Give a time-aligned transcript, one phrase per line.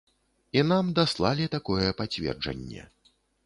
[0.59, 2.91] І нам даслалі такое пацверджанне.